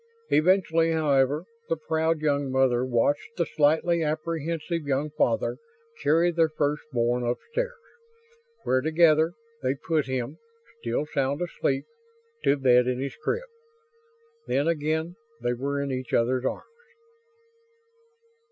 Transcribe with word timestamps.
Eventually, 0.31 0.91
however, 0.93 1.45
the 1.69 1.77
proud 1.77 2.21
young 2.21 2.51
mother 2.51 2.83
watched 2.83 3.37
the 3.37 3.45
slightly 3.45 4.01
apprehensive 4.01 4.81
young 4.87 5.11
father 5.11 5.57
carry 6.01 6.31
their 6.31 6.49
first 6.49 6.81
born 6.91 7.21
upstairs; 7.23 7.77
where 8.63 8.81
together, 8.81 9.33
they 9.61 9.75
put 9.75 10.07
him 10.07 10.39
still 10.79 11.05
sound 11.05 11.39
asleep 11.43 11.85
to 12.43 12.57
bed 12.57 12.87
in 12.87 12.99
his 12.99 13.15
crib. 13.15 13.43
Then 14.47 14.67
again 14.67 15.17
they 15.39 15.53
were 15.53 15.79
in 15.79 15.91
each 15.91 16.15
other's 16.15 16.45
arms. 16.45 16.97